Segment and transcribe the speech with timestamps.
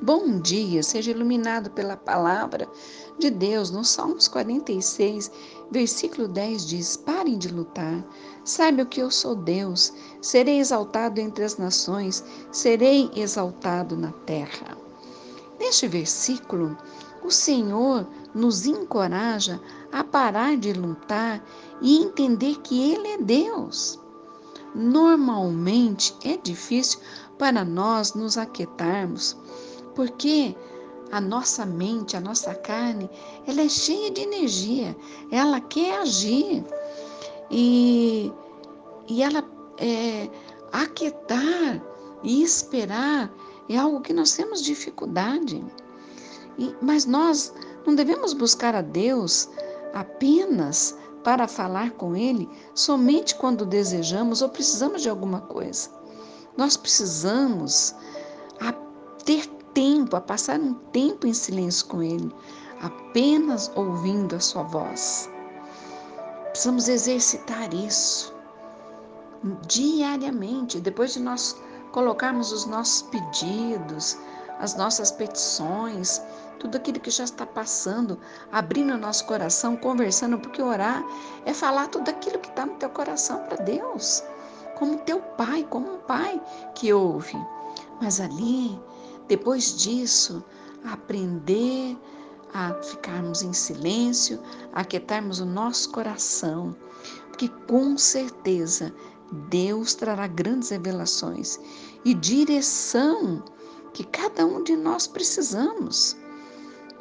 [0.00, 2.68] Bom dia, seja iluminado pela palavra
[3.18, 3.72] de Deus.
[3.72, 5.28] No Salmos 46,
[5.72, 8.06] versículo 10 diz: Parem de lutar,
[8.44, 9.92] saiba que eu sou Deus,
[10.22, 12.22] serei exaltado entre as nações,
[12.52, 14.78] serei exaltado na terra.
[15.58, 16.78] Neste versículo,
[17.24, 19.60] o Senhor nos encoraja
[19.90, 21.44] a parar de lutar
[21.82, 23.98] e entender que Ele é Deus.
[24.76, 27.00] Normalmente é difícil
[27.36, 29.36] para nós nos aquietarmos
[29.98, 30.54] porque
[31.10, 33.10] a nossa mente, a nossa carne,
[33.48, 34.96] ela é cheia de energia,
[35.32, 36.64] ela quer agir.
[37.50, 38.32] E,
[39.08, 39.42] e ela
[39.76, 40.30] é,
[40.70, 41.82] aquietar
[42.22, 43.28] e esperar
[43.68, 45.64] é algo que nós temos dificuldade.
[46.56, 47.52] E, mas nós
[47.84, 49.48] não devemos buscar a Deus
[49.92, 55.90] apenas para falar com Ele somente quando desejamos ou precisamos de alguma coisa.
[56.56, 57.96] Nós precisamos
[59.28, 62.34] ter tempo, a passar um tempo em silêncio com Ele,
[62.82, 65.30] apenas ouvindo a Sua voz.
[66.50, 68.34] Precisamos exercitar isso
[69.68, 71.56] diariamente, depois de nós
[71.92, 74.18] colocarmos os nossos pedidos,
[74.58, 76.20] as nossas petições,
[76.58, 78.18] tudo aquilo que já está passando,
[78.50, 81.04] abrindo o nosso coração, conversando, porque orar
[81.46, 84.24] é falar tudo aquilo que está no teu coração para Deus,
[84.76, 86.42] como teu pai, como um pai
[86.74, 87.36] que ouve.
[88.00, 88.76] Mas ali
[89.28, 90.42] depois disso,
[90.84, 91.96] aprender
[92.52, 94.40] a ficarmos em silêncio,
[94.72, 96.74] a aquietarmos o nosso coração,
[97.28, 98.94] porque com certeza
[99.50, 101.60] Deus trará grandes revelações
[102.04, 103.44] e direção
[103.92, 106.16] que cada um de nós precisamos.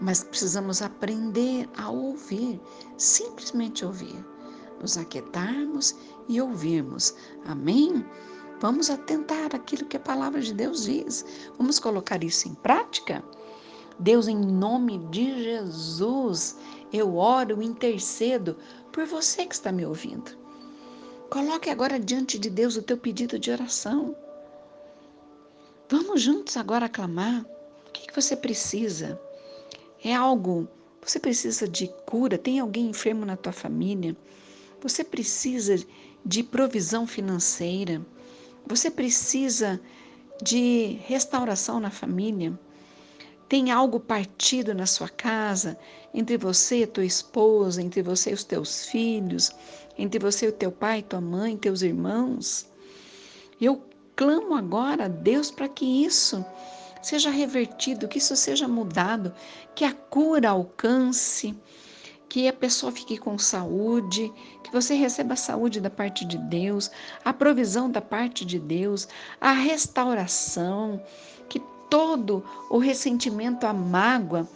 [0.00, 2.60] Mas precisamos aprender a ouvir,
[2.96, 4.24] simplesmente ouvir,
[4.80, 5.94] nos aquietarmos
[6.28, 7.14] e ouvirmos.
[7.46, 8.04] Amém?
[8.64, 11.22] Vamos atentar aquilo que a palavra de Deus diz.
[11.58, 13.22] Vamos colocar isso em prática?
[13.98, 16.56] Deus, em nome de Jesus,
[16.90, 18.56] eu oro, intercedo
[18.90, 20.30] por você que está me ouvindo.
[21.28, 24.16] Coloque agora diante de Deus o teu pedido de oração.
[25.90, 27.44] Vamos juntos agora clamar.
[27.86, 29.20] O que, que você precisa?
[30.02, 30.66] É algo,
[31.02, 32.38] você precisa de cura?
[32.38, 34.16] Tem alguém enfermo na tua família?
[34.80, 35.76] Você precisa
[36.24, 38.00] de provisão financeira?
[38.66, 39.80] Você precisa
[40.42, 42.58] de restauração na família.
[43.48, 45.78] Tem algo partido na sua casa,
[46.12, 49.50] entre você e tua esposa, entre você e os teus filhos,
[49.98, 52.66] entre você e o teu pai, tua mãe, teus irmãos.
[53.60, 53.84] Eu
[54.16, 56.44] clamo agora a Deus para que isso
[57.02, 59.32] seja revertido, que isso seja mudado,
[59.74, 61.54] que a cura alcance,
[62.34, 64.32] que a pessoa fique com saúde,
[64.64, 66.90] que você receba a saúde da parte de Deus,
[67.24, 69.06] a provisão da parte de Deus,
[69.40, 71.00] a restauração,
[71.48, 74.48] que todo o ressentimento, a mágoa,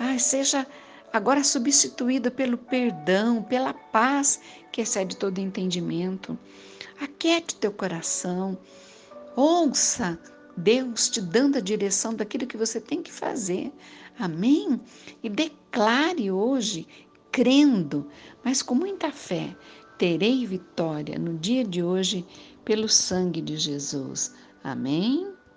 [0.00, 0.66] ah, seja
[1.12, 4.40] agora substituído pelo perdão, pela paz
[4.72, 6.36] que excede todo entendimento.
[7.00, 8.58] Aquete teu coração,
[9.36, 10.18] ouça
[10.56, 13.72] Deus te dando a direção daquilo que você tem que fazer.
[14.18, 14.80] Amém?
[15.22, 16.86] E declare hoje
[17.32, 18.06] crendo,
[18.44, 19.56] mas com muita fé,
[19.96, 22.24] terei vitória no dia de hoje
[22.64, 24.34] pelo sangue de Jesus.
[24.62, 25.31] Amém?